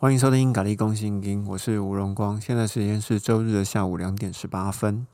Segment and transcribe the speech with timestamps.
[0.00, 2.40] 欢迎收听《咖喱公信经》，我是吴荣光。
[2.40, 5.06] 现在时间是周日的下午两点十八分。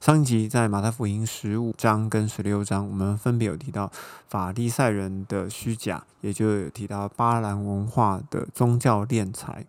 [0.00, 3.92] 上一集在马太福音十五章跟十六章，我们分别有提到
[4.26, 9.64] 法利赛人的虚假，也就有提到巴兰文化的宗教敛财。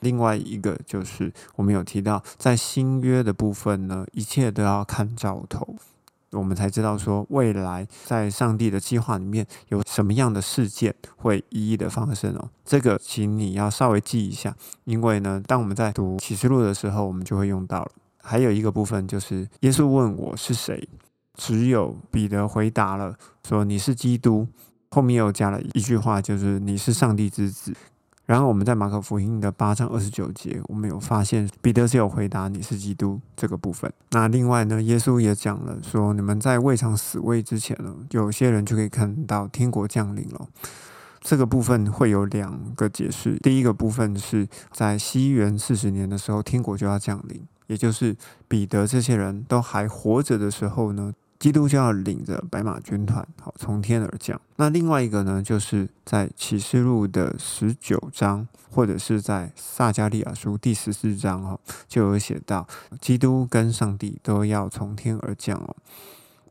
[0.00, 5.76] 另外一个就是我们有提到，在新约的部分呢，一切都要看兆头。
[6.34, 12.50] 我们才知道说，未来在上帝的计划里面有什么样的事件会一一的发生哦。
[12.64, 14.54] 这个，请你要稍微记一下，
[14.84, 17.90] 因为呢，当我们在读启示录的时候，我们就会用到了。
[18.22, 20.88] 还有一个部分就是耶稣问我是谁，
[21.34, 23.14] 只有彼得回答了
[23.46, 24.46] 说你是基督，
[24.90, 27.74] 后面又加了一句话，就是你是上帝之子。
[28.26, 33.92] 然后我们在马可福音的八章二十九节，我们有发现彼得是有回答你是基督这个部分。
[34.12, 40.48] 那另外呢，耶稣也讲了说，你们在未尝死位之前呢，有些人就可以看到天国降临了。
[41.20, 43.36] 这个部分会有两个解释。
[43.42, 48.16] 第一个部分是在西元四十年的时候，天国就要降临，也就是
[48.48, 51.12] 彼得这些人都还活着的时候呢。
[51.38, 54.40] 基督教领着白马军团，好从天而降。
[54.56, 62.66] 那另外一个呢，就是在启示录的十九章，或者是在撒加利亚书第十四章，哈，就有写到
[63.00, 65.76] 基督跟上帝都要从天而降哦。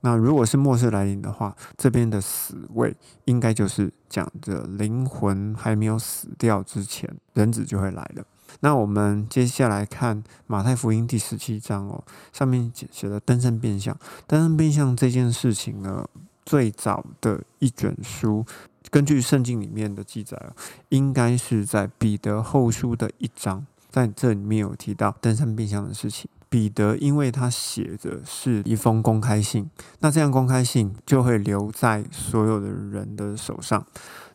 [0.01, 2.93] 那如果是末世来临的话，这边的死位
[3.25, 8.23] 应该就是讲着灵魂还没有死掉之前，人子就会来了。
[8.61, 13.97] 那我们接下来看马太福音第十七章哦，上面写的登山变相。
[14.27, 16.07] 登山变相这件事情呢，
[16.45, 18.45] 最早的一卷书，
[18.89, 20.37] 根据圣经里面的记载
[20.89, 26.29] 应该是在彼得后书的一章，在这里面有提到登山变相的事情。
[26.49, 29.67] 彼得因为他写的是一封公开信，
[30.01, 33.83] 那这样公开信就会留在所有的人的手上。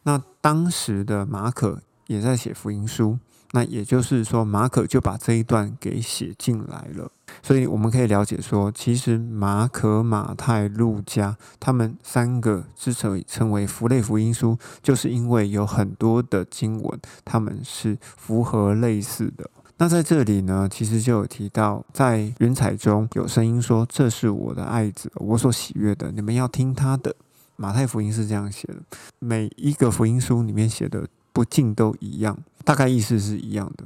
[0.02, 3.18] 那当时的马可也在写福音书。
[3.52, 7.10] 那也就是说，马可就把这一段给写进来了，
[7.42, 19.48] 所以我们可以了解说，其实马可、马太、路加他们三个之所以称为福类福音书，就是因为有很多的经文，他们是符合类似的。
[19.80, 27.14] 那在这里呢，其实就有提到，在云彩中有声音说：“这是我的爱子，我所喜悦的，你们要听他的。”
[27.54, 28.82] 马太福音是这样写的，
[29.20, 31.06] 每一个福音书里面写的
[31.38, 32.36] 不尽都一样。
[32.64, 33.84] 大概意思是一样的，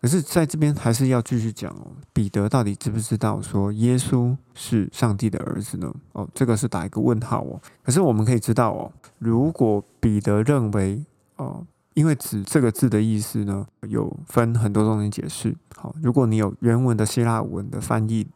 [0.00, 1.92] 可是在这边还是要继续讲哦。
[2.12, 5.94] 彼得到底知不知道说耶稣是上帝的儿子呢？
[6.10, 7.60] 哦，这个是打一个问号哦。
[7.84, 8.90] 可是我们可以知道哦，
[9.20, 11.04] 如果彼得认为
[11.36, 15.54] 哦，因为“子”这个字的意思呢，有分很多种解释。
[15.76, 18.26] 好，如果你有原文的希腊文的翻译，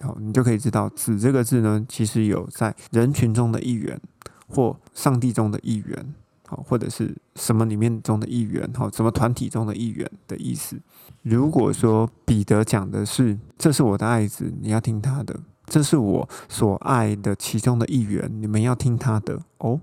[0.00, 4.00] 好，你就可以知道“子”这个字呢，其实有在人群中的一员，
[4.48, 6.14] 或上帝中的一员。
[6.46, 10.78] 好，或者是什么里面中的一员，哈，什么团体中的一员的意思。
[11.22, 15.34] 如果说彼得讲的是这是我的爱子，你要听他的；
[15.66, 19.40] 这是我所爱的其中的一员，你们要听他的。
[19.58, 19.80] 哦，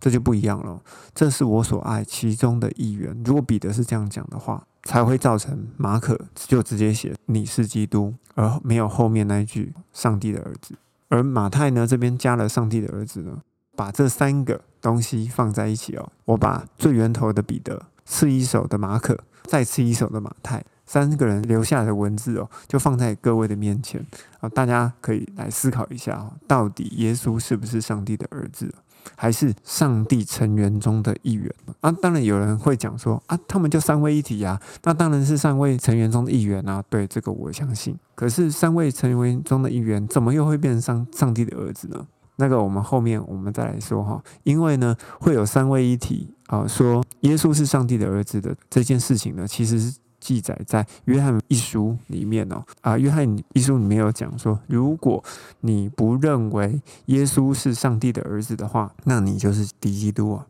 [0.00, 0.82] 这就不一样了。
[1.14, 3.22] 这是我所爱其中的一员。
[3.24, 10.74] 如果彼得是这样讲的话，才会造成马可就直接写你是基督，而没有后面那一句上帝的儿子。
[11.08, 13.40] 而马太呢这边加了上帝的儿子呢，
[13.74, 14.60] 把这三个。
[14.84, 24.04] 东西放在一起哦，我把最源头的彼得、次一手的马可、再次一手的马太三个人留下的文字哦，就放在各位的面前
[24.40, 28.74] 啊，大家可以来思考一下哦，到底耶稣是不是上帝的儿子，
[29.16, 31.90] 还是上帝成员中的一员啊？
[31.90, 36.84] 当然有人会讲说啊，他们就三位一体呀，那当然是三位成员中的一员啊。
[36.90, 42.06] 对这个我相信，可是三位成员中的一员，怎么又会变成上上帝的儿子呢？
[42.36, 55.22] 那个我们后面我们再来说哈，因为呢会有三位一体啊，说耶稣是上帝的儿子的这件事情呢，其实是记载在约翰一书里面哦啊，约翰一书里面有讲说，如果
[55.60, 60.46] 你不认为耶稣是上帝的儿子的话，那你就是敌基督啊，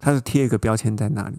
[0.00, 1.36] 他是贴一个标签在那里。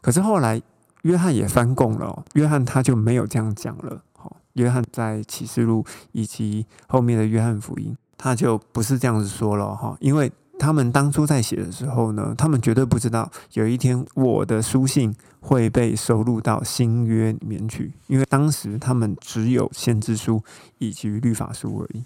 [0.00, 0.60] 可是后来
[1.02, 4.02] 约翰也翻供了，约翰他就没有这样讲了。
[4.12, 7.96] 好，约翰在启示录以及后面的约翰福音。
[8.24, 20.42] 他就不是这样子说了哈，因为他们当初在写的时候呢，他们绝对不知道有一天我的书信会被收录到新约里面去，因为当时他们只有先知书
[20.78, 22.02] 以及律法书而已。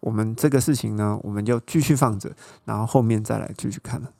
[0.00, 2.32] 我们这个事情呢，我们就继续放着，
[2.64, 4.10] 然后后面再来继续看了。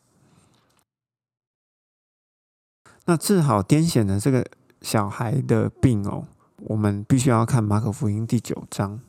[3.07, 4.45] 那治好癫痫的这个
[4.83, 6.27] 小孩的病哦，
[6.59, 9.01] 我们必须要看马可福音第九章。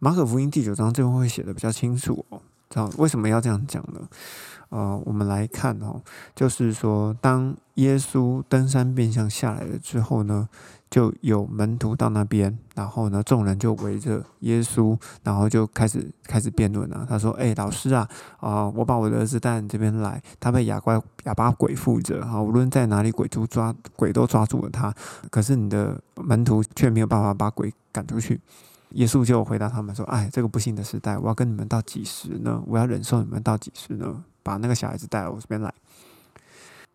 [0.00, 2.40] 马可福音第九章这会写的比较清楚哦。
[2.70, 4.00] 这样，为什么要这样讲呢？
[4.68, 6.00] 呃，我们来看哦，
[6.36, 10.48] 就是说，当耶稣登山变相下来了之后呢，
[10.88, 17.06] 就有门徒到那边，然后呢，众人就围着耶稣，然后就开始开始辩论了。
[17.08, 18.06] 他说：“哎，老师啊，
[18.38, 24.94] 啊，我把我的儿子带你这边来，他被哑怪哑巴鬼附着，哈，无论在哪里，鬼都抓鬼都抓住了他。
[25.30, 28.38] 可是你的门徒却没有办法把鬼赶出去。”
[28.90, 32.62] 耶稣就回答他们说：“哎，这个不幸的时代，我要跟你们到几时呢？
[32.66, 34.24] 我要忍受你们到几时呢？
[34.42, 35.72] 把那个小孩子带到我这边来。”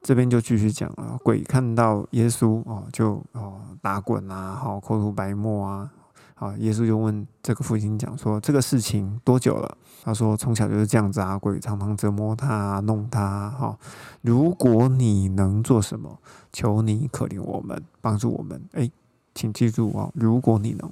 [0.02, 5.90] 这边就继续讲了，鬼看到耶稣哦，就哦打滚啊，好口吐白沫啊，
[6.36, 13.50] 好，耶稣就问这个父亲讲说：“这个事情多久了？”他说：“从小就是这样子啊，鬼常常折磨他，弄他。
[13.52, 13.78] 哈，
[14.22, 16.20] 如果你能做什么，
[16.52, 18.62] 求你可怜我们，帮助我们。
[18.74, 18.92] 哎，
[19.34, 20.92] 请记住哦，如果你能。”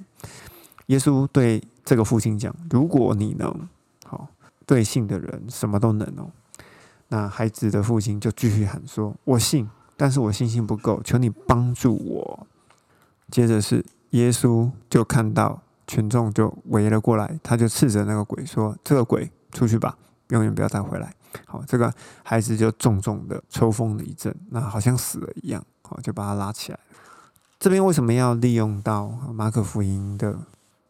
[0.91, 3.69] 耶稣对这个父亲讲：“如果你能，
[4.03, 4.27] 好
[4.65, 6.29] 对信的人什么都能哦。”
[7.07, 12.47] 那孩子的父亲就继续喊说：“我信，但是我信心不够，求你帮助我。”
[13.31, 19.97] 接着是耶稣就看到群众就围了过来，他就斥责那个鬼说：“这个鬼出去吧，
[20.31, 21.15] 永远不要再回来。”
[21.47, 26.79] 好，这个孩子就重重的抽风了一阵，那好像死了一样，好就把他拉起来。
[27.57, 30.37] 这边为什么要利用到马可福音的？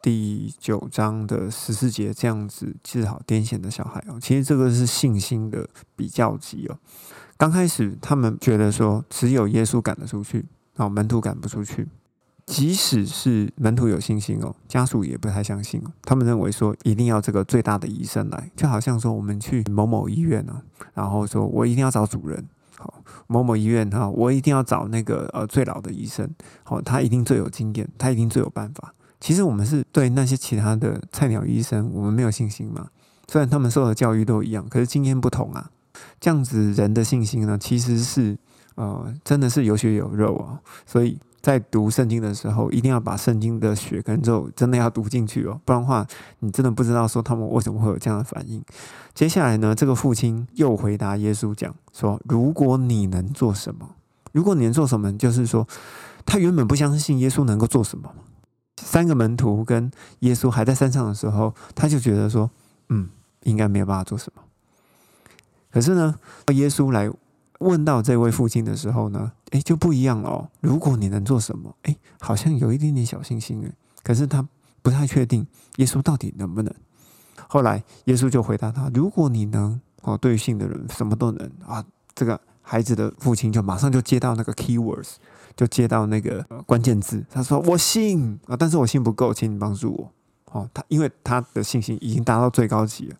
[0.01, 6.77] 第九章的十四节这样子治好癫痫的小孩哦，其实这个是信心的比较级哦。
[7.37, 10.45] 刚开始他们觉得说只有耶稣赶得出去，
[10.77, 11.87] 哦，门徒赶不出去。
[12.47, 15.91] 即使是门徒有信心哦，家属也不太相信哦。
[16.01, 20.61] 他们认为说一定要这个最大的医生来，就好像说我们去某某医院呢，
[20.95, 22.43] 然后说我一定要找主任，
[22.77, 26.29] 好，某某医院哈，我一定要找那个呃最老的医生，
[26.63, 28.93] 好，他一定最有经验，他一定最有办法。
[29.21, 32.87] 其实我们是对那些其他的菜鸟医生，我们没有信心嘛。
[33.29, 35.69] 虽然他们受的教育都一样，可是经验不同啊。
[36.19, 38.35] 这样子人的信心呢，其实是
[38.75, 40.59] 呃，真的是有血有肉啊。
[40.85, 46.05] 所以在读圣经的时候，一定要把圣经的血跟肉真的要读进去哦，不然的话，
[46.39, 48.63] 你真的不知道说他们为什么会有这样的反应。
[49.13, 53.95] 接下来呢，这个父亲又回答耶稣讲说：“如果你能做什么，
[54.31, 55.67] 如果你能做什么，就是说
[56.25, 58.11] 他原本不相信耶稣能够做什么。”
[58.83, 62.49] 三个门徒跟耶稣还在山上的时候，他就觉得说
[62.89, 63.09] ：“嗯，
[63.43, 64.41] 应该没有办法做什么。”
[65.71, 66.15] 可是呢，
[66.53, 67.09] 耶稣来
[67.59, 70.49] 问到这位父亲的时候呢，哎，就不一样了哦。
[70.59, 73.71] 如果你能做什么，哎，好像有一点点小信心哎。
[74.03, 74.45] 可是他
[74.81, 75.45] 不太确定
[75.77, 76.73] 耶稣到底能不能。
[77.47, 85.13] 后来耶稣就回答他：“如果你能哦，对信的人什么都能啊。”这个孩子的父亲就马上就接到那个 keywords。
[85.53, 90.11] 就接到那个关键字，他说：“我信啊，但是我信不够，请你帮助我。”
[90.57, 93.15] 哦，他因为他的信心已经达到最高级了，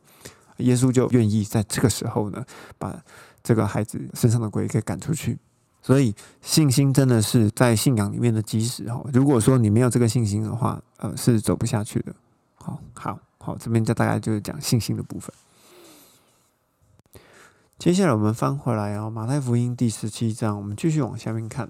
[0.58, 2.42] 耶稣就愿意在这个时候呢，
[2.78, 2.98] 把
[3.44, 5.38] 这个孩子身上的鬼给赶出去。
[5.82, 9.06] 所以信心真的是在信仰里面的基石哦。
[9.12, 12.16] 如果说你没有这个信心的话，呃，是走不下去的。
[12.56, 15.30] 好，好，好，这边就大概就是讲信心的部分。
[17.82, 21.68] 接下来我们翻回来啊，马太福音第十七章，我们继续往下面看。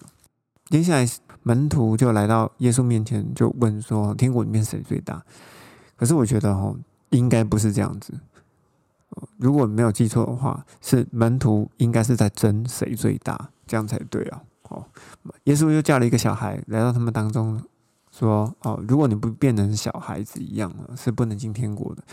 [0.65, 1.07] 接下来，
[1.41, 5.23] 门徒就来到耶稣面前，就问说：“天国里面谁最大？”
[5.95, 6.75] 可是我觉得，哦，
[7.11, 8.13] 应该不是这样子。
[9.37, 14.41] 如果没有记错的话，是门徒应该是在争谁最大，这样才对啊。
[14.63, 14.85] 哦，
[15.45, 17.63] 耶稣又叫了一个小孩来到他们当中，
[18.12, 22.03] 说：“哦，如果你不变成小孩子一样了，是不能进天国的。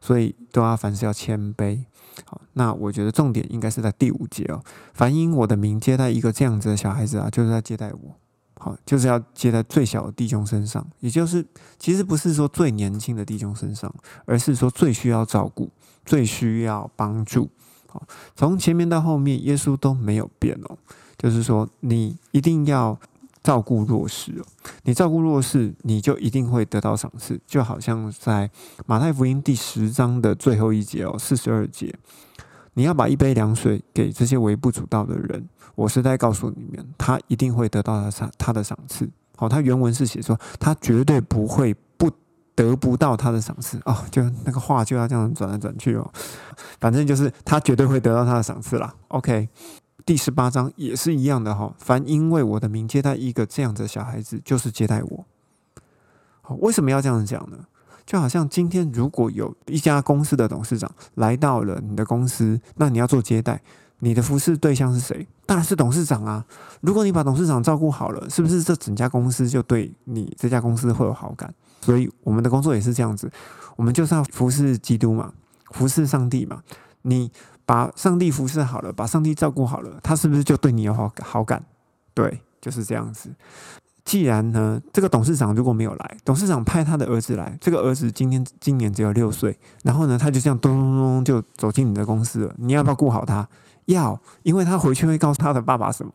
[0.00, 1.84] 所以都要凡事要谦卑。”
[2.24, 4.62] 好，那我觉得重点应该是在第五节哦。
[4.94, 8.16] 凡因我的名接待一个这样子的小孩子啊，就是在接待我。
[8.60, 11.46] 好，就是要接在最小的弟兄身上，也就是
[11.78, 13.94] 其实不是说最年轻的弟兄身上，
[14.24, 15.70] 而是说最需要照顾、
[16.04, 17.48] 最需要帮助。
[17.88, 18.02] 好，
[18.34, 20.76] 从前面到后面，耶稣都没有变哦。
[21.16, 22.98] 就是说，你一定要。
[23.48, 24.44] 照顾弱势哦，
[24.82, 27.40] 你照顾弱势，你就一定会得到赏赐。
[27.46, 28.50] 就好像在
[28.84, 31.94] 马太福音第十章的最后一节哦，四十二节，
[32.74, 39.08] 你要把一杯凉水给这些微不足道的人，我是在告诉你们，他一定会得到他赏他的赏赐。
[39.34, 42.10] 好，他原文是写说，他绝对不会不
[42.54, 46.06] 得不到他的赏赐哦，就那个话就要这样转来转去哦，
[46.78, 48.94] 反正就是他绝对会得到他的赏赐啦。
[49.08, 49.48] OK。
[50.04, 55.26] 第十八章也是一样的哈，凡因为我的名接待一个这样的小孩子，就是接待我。
[56.40, 57.58] 好，为什么要这样讲呢？
[58.06, 63.60] 就好像今天如果有一家公司的董事长来到了你的公司，那你要做接待，
[63.98, 65.26] 你的服侍对象是谁？
[65.44, 66.42] 当然是董事长啊。
[66.80, 71.52] 如果你把董事长照顾好了，是不是这整家公司就对你这家公司会有好感？
[71.82, 73.30] 所以我们的工作也是这样子，
[73.76, 75.34] 我们就是要服侍基督嘛。
[75.72, 76.62] 服侍上帝嘛，
[77.02, 77.30] 你
[77.68, 81.62] 把上帝服侍好了，把上帝照顾好了，他是不是就对你有好好感？
[82.14, 83.28] 对，就是这样子。
[84.06, 92.54] 既然呢，这个董事长如果没有来，董事长派他的儿子来，这个儿子今天今年只有六岁，然后呢，他就这样咚咚咚就走进你的公司了。
[92.56, 93.46] 你要不要顾好他？
[93.84, 96.12] 要，因为他回去会告诉他的爸爸什么？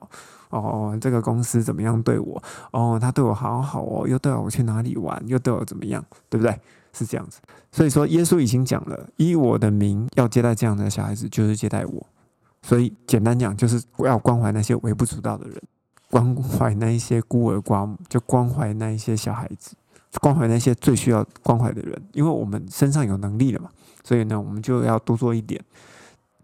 [0.49, 2.41] 哦，这个公司怎么样对我？
[2.71, 5.21] 哦，他对我好好哦，又带我去哪里玩？
[5.27, 6.03] 又对我怎么样？
[6.29, 6.59] 对不对？
[6.93, 7.39] 是这样子。
[7.71, 12.07] 所以说，耶稣已经讲了，以我的名要接待这样的小孩子，就是接待我。
[12.61, 15.61] 所以简单讲，就是我要关怀那些微不足道的人。
[16.09, 19.75] 关怀那一些孤儿寡母，就关怀那一些小孩子，
[20.21, 21.99] 关怀那些最需要关怀的人。
[22.13, 23.69] 因为我们身上有能力了嘛，
[24.03, 25.59] 所以呢，我们就要多做一点，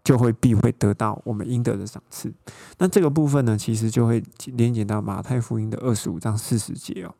[0.02, 2.32] 就会必会得到我们应得的赏赐。
[2.78, 7.14] 那这个部分呢，其实就会连接到马太福音的二十五章四十节哦。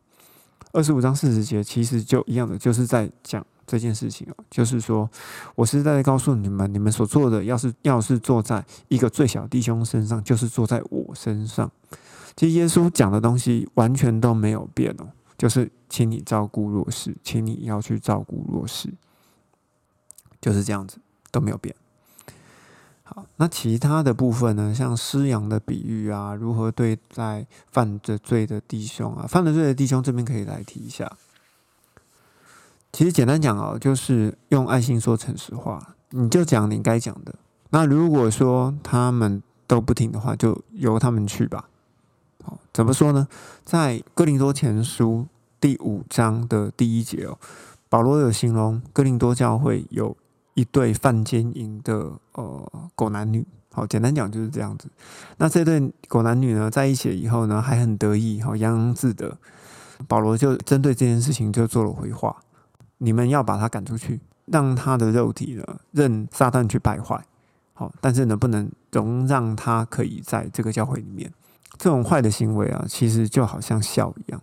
[0.73, 5.09] 二十五章四十节其实就一样的，就是在讲这件事情哦，就是说
[5.55, 11.69] 我是在告诉你们，你们所做的，要是要是做在一个最小弟兄身上，就是做在我身上。
[12.35, 18.93] 其实耶稣讲的东西完全都没有变哦，就是请你照顾弱势，请你要去照顾弱势，
[20.39, 20.99] 就是这样子
[21.31, 21.75] 都没有变。
[23.37, 31.11] 那其他的部分呢，像施羊的比喻啊，如何对待犯着罪的弟兄啊，犯了罪的弟兄这边可以来提一下。
[32.93, 37.33] 其实简单讲哦，就是用爱心说诚实话，你就讲你该讲的。
[37.69, 41.69] 那如果说他们都不听的话，就由他们去吧。
[42.43, 43.27] 好，怎么说呢？
[43.63, 45.25] 在哥林多前书
[45.59, 47.37] 第五章的第一节哦，
[47.87, 50.17] 保罗有形容哥林多教会有
[50.53, 53.45] 一对犯奸淫的呃狗男女。
[53.73, 54.89] 好，简单讲就是这样子。
[55.37, 59.37] 那这对狗男女呢，在一起以后呢，还很得意，好洋洋自得。
[60.07, 62.35] 保罗就针对这件事情就做了回话：
[62.97, 67.23] 你们要把他赶出去，让他的肉体呢任撒旦去败坏。
[67.73, 71.31] 好，但是呢，不能容让他可以在这个教会里面。
[71.77, 74.41] 这种坏的行为啊，其实就好像笑一样，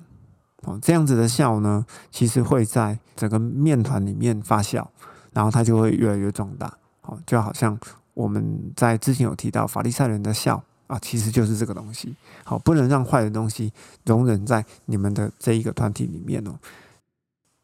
[0.63, 4.87] 哦，这样子的笑呢，其实会在整个面团里面发酵，
[5.33, 7.79] 然后他就会越来越壮大，好，就好像
[8.15, 13.73] 我们在之前有提到法利赛人的笑啊，其实就是这个东西，好，不能让坏的东西
[14.05, 16.53] 容忍在你们的这一个团体里面哦。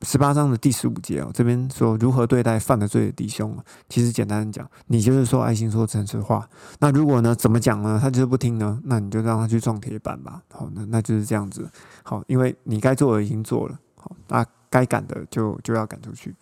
[0.03, 3.65] 十八章的第十五节哦，这边说如何对待犯了罪的弟兄啊？
[3.89, 6.47] 其实简单讲，你就是说爱心说诚实话。
[6.79, 7.99] 那如果呢，怎么讲呢？
[7.99, 8.79] 他就是不听呢？
[8.85, 10.43] 那你就让他去撞铁板吧。
[10.53, 11.67] 好，那那就是这样子。
[12.03, 13.81] 好，因为你该做的已经做了。
[13.95, 16.35] 好，那该赶的就就要赶出去。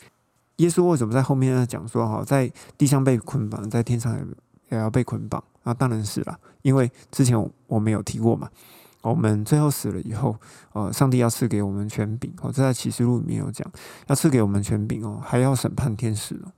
[0.63, 4.25] 耶稣为什么在后面呢讲说，哈，在地上被捆绑，在天上也
[4.71, 5.43] 也要被捆绑？
[5.65, 8.49] 那当然是了，因为之前我没有提过嘛。
[9.03, 10.37] 我们最后死了以后，
[10.75, 13.69] 呃，上帝要赐给我们权柄，哦，这在启示录里面有讲，
[14.07, 16.53] 要赐给我们权柄哦，还要审判天使哦，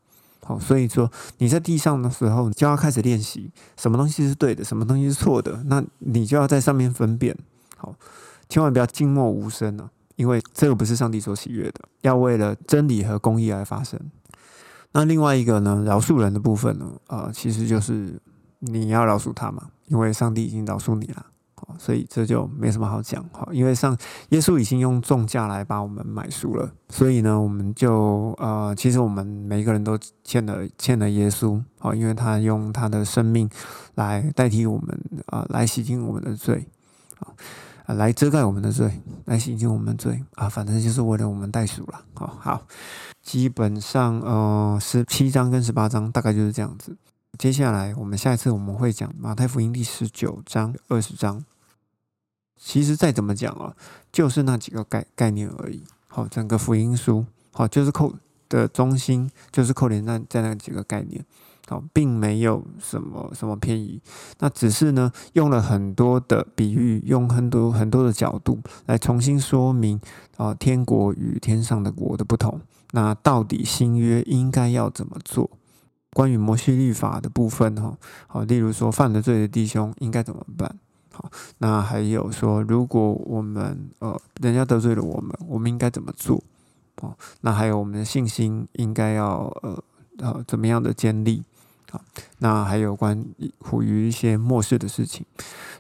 [0.45, 7.35] 好，所以说你在地上的时候，你就要开始练习什么东西是对的，什么东西是错的，那你就要在上面分辨，
[7.79, 7.95] 好，
[8.51, 13.99] 千万不要静默无声啊，因为这个不是上帝所喜悦的，要为了真理和公义而发生。
[14.93, 18.21] 那另外一个呢，饶恕人的部分呢，啊，其实就是
[18.61, 21.27] 你要饶恕他嘛，因为上帝已经饶恕你了。
[21.79, 23.97] 所以这就没什么好讲哈，因为上
[24.29, 33.49] 耶稣已经用重价来把我们买赎了，所以呢，我们就呃，其实我们每一个人都欠了欠了耶稣啊，因为他用他的生命
[33.95, 36.69] 来代替我们啊，来洗净我们的罪
[37.21, 37.33] 啊
[37.85, 42.05] 啊，来遮盖我们的罪，来洗净我们的罪啊，反正就是为了我们代赎了。
[42.15, 42.67] 好，好，
[43.23, 46.97] 基本上呃，十七章跟十八章大概就是这样子。
[47.39, 51.45] 接下来我们下一次我们会讲马太福音第十九章、二十章。
[52.57, 53.75] 其实再怎么讲啊，
[54.11, 55.85] 就是那几个概概念而已。
[56.07, 58.15] 好，整个福音书，好，就是扣
[58.49, 61.23] 的中心，就是扣连在在那几个概念。
[61.67, 64.01] 好，并没有什么什么偏移。
[64.39, 70.01] 那只是呢，用了很多的比喻，用很多很多的角度来重新说明
[70.37, 72.61] 啊，天国与天上的国的不同。
[72.93, 75.51] 那到底新约应该要怎么做？
[76.13, 77.97] 关于摩西律法的部分，哈，
[78.29, 80.79] 好，例如说犯了罪的弟兄应该怎么办？
[81.13, 86.41] 好，那还有说，如果我们呃，人家得罪了我们，我们应该怎么做？
[87.01, 89.83] 哦，那还有我们的信心应该要呃
[90.19, 91.43] 呃怎么样的建立？
[92.39, 93.25] 那还有关
[93.81, 95.25] 于一些末世的事情，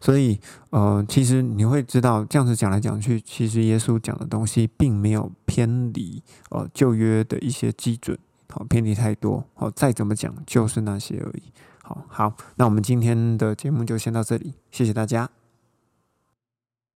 [0.00, 0.38] 所以
[0.70, 8.18] 呃，其实你会知道，这样子讲来讲去，其实耶稣讲的东西并没有偏离呃旧约的一些基准，
[8.48, 11.42] 好，偏离太多，好，再怎么讲就是那些而已。
[11.82, 15.43] 好好，那我们今天的节目就先到这里，谢谢大家。